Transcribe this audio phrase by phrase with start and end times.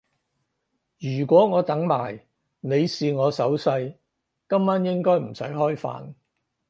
[0.97, 2.19] 如果我等埋
[2.61, 3.95] 你試我手勢，
[4.49, 6.15] 今晚應該唔使開飯